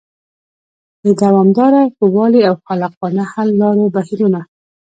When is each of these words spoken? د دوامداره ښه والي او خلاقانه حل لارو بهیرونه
د 1.03 1.05
دوامداره 1.21 1.81
ښه 1.95 2.05
والي 2.15 2.41
او 2.49 2.55
خلاقانه 2.65 3.23
حل 3.31 3.49
لارو 3.61 3.85
بهیرونه 3.95 4.41